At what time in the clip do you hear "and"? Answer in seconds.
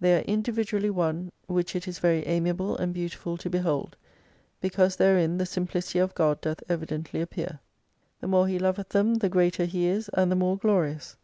2.78-2.94, 10.14-10.32